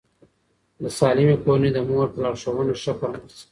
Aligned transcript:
د 0.81 0.83
سالمې 0.97 1.35
کورنۍ 1.43 1.69
د 1.73 1.79
مور 1.89 2.07
په 2.13 2.19
لارښوونه 2.23 2.73
ښه 2.81 2.91
پرمخ 2.99 3.23
ځي. 3.37 3.45